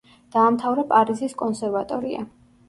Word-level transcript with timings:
დაამთავრა 0.35 0.85
პარიზის 0.93 1.37
კონსერვატორია. 1.43 2.25